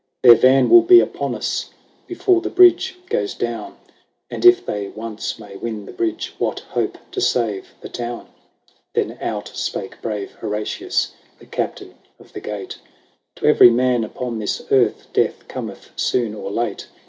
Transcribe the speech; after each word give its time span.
"Their 0.23 0.33
van 0.33 0.67
will 0.67 0.81
be 0.81 0.99
upon 0.99 1.35
us 1.35 1.69
Before 2.07 2.41
the 2.41 2.49
bridge 2.49 2.97
goes 3.07 3.35
down; 3.35 3.77
And 4.31 4.43
if 4.45 4.65
they 4.65 4.87
once 4.87 5.37
may 5.37 5.57
win 5.57 5.85
the 5.85 5.91
bridge, 5.91 6.33
What 6.39 6.57
hope 6.61 6.97
to 7.11 7.21
save 7.21 7.75
the 7.81 7.87
town?" 7.87 8.21
XXVII. 8.21 8.73
Then 9.09 9.17
out 9.21 9.49
spake 9.49 10.01
brave 10.01 10.31
Horatius, 10.31 11.11
The 11.37 11.45
Captain 11.45 11.93
of 12.19 12.33
the 12.33 12.41
gate:" 12.41 12.79
To 13.35 13.45
every 13.45 13.69
man 13.69 14.03
upon 14.03 14.39
this 14.39 14.63
earth 14.71 15.05
Death 15.13 15.47
cometh 15.47 15.91
soon 15.95 16.33
or 16.33 16.49
late. 16.49 16.87